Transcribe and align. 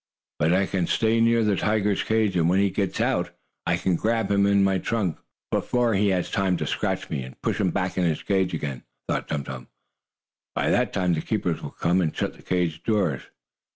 "But 0.39 0.51
I 0.51 0.65
can 0.65 0.87
stay 0.87 1.21
near 1.21 1.43
the 1.43 1.55
tiger's 1.55 2.01
cage, 2.01 2.35
and 2.35 2.49
when 2.49 2.57
he 2.59 2.71
does 2.71 2.75
get 2.75 3.01
out, 3.01 3.29
I 3.67 3.77
can 3.77 3.95
grab 3.95 4.31
him 4.31 4.47
in 4.47 4.63
my 4.63 4.79
trunk, 4.79 5.19
before 5.51 5.93
he 5.93 6.07
has 6.07 6.31
time 6.31 6.57
to 6.57 6.65
scratch 6.65 7.11
me, 7.11 7.21
and 7.21 7.39
push 7.43 7.59
him 7.61 7.69
back 7.69 7.99
in 7.99 8.05
his 8.05 8.23
cage 8.23 8.51
again," 8.55 8.81
thought 9.07 9.27
Tum 9.27 9.43
Tum. 9.43 9.67
"By 10.55 10.71
that 10.71 10.91
time 10.91 11.13
the 11.13 11.21
keepers 11.21 11.61
will 11.61 11.69
come, 11.69 12.01
and 12.01 12.17
shut 12.17 12.35
the 12.35 12.41
cage 12.41 12.81
doors. 12.81 13.21